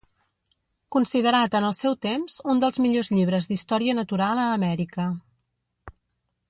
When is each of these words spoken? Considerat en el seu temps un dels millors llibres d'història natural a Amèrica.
Considerat 0.95 1.57
en 1.59 1.67
el 1.67 1.75
seu 1.79 1.97
temps 2.05 2.39
un 2.55 2.63
dels 2.65 2.81
millors 2.85 3.11
llibres 3.17 3.49
d'història 3.51 3.97
natural 4.01 4.43
a 4.47 4.51
Amèrica. 4.59 5.11